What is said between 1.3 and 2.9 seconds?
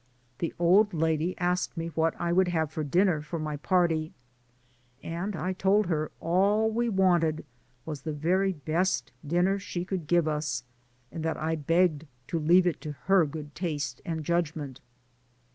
asked me what I would have for